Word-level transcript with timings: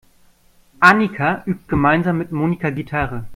Annika 0.79 1.43
übt 1.45 1.67
gemeinsam 1.67 2.17
mit 2.17 2.31
Monika 2.31 2.71
Gitarre. 2.71 3.27